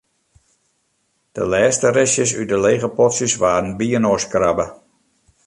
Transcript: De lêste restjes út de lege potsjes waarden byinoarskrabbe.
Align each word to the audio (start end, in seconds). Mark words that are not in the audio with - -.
De 1.35 1.43
lêste 1.51 1.87
restjes 1.97 2.33
út 2.41 2.47
de 2.51 2.57
lege 2.65 2.89
potsjes 2.97 3.33
waarden 3.41 3.73
byinoarskrabbe. 3.79 4.65